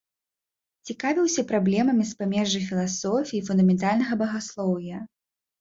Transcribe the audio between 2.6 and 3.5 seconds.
філасофіі і